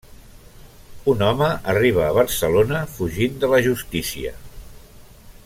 Un 1.13 1.21
home 1.25 1.49
arriba 1.73 2.01
a 2.07 2.15
Barcelona 2.19 2.81
fugint 2.95 3.39
de 3.45 3.51
la 3.53 3.61
justícia. 3.69 4.35